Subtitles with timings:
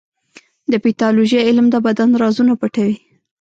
[0.71, 2.95] د پیتالوژي علم د بدن رازونه پټوي.